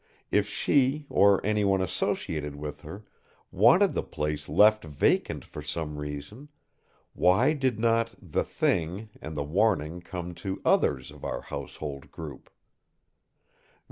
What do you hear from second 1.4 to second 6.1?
anyone associated with her wanted the place left vacant for some